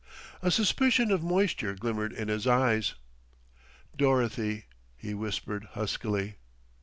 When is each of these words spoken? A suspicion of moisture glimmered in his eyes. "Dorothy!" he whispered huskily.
A 0.41 0.49
suspicion 0.49 1.11
of 1.11 1.21
moisture 1.21 1.75
glimmered 1.75 2.11
in 2.11 2.27
his 2.27 2.47
eyes. 2.47 2.95
"Dorothy!" 3.95 4.65
he 4.97 5.13
whispered 5.13 5.65
huskily. 5.73 6.37